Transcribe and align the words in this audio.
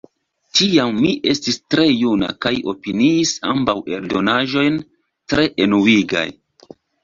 Tiam 0.59 0.95
mi 1.03 1.11
estis 1.33 1.59
tre 1.73 1.85
juna 1.97 2.31
kaj 2.47 2.53
opiniis 2.75 3.35
ambaŭ 3.53 3.77
eldonaĵojn 4.01 4.83
tre 5.33 5.49
enuigaj. 5.69 6.29